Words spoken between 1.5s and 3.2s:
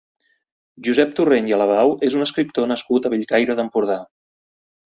i Alabau és un escriptor nascut a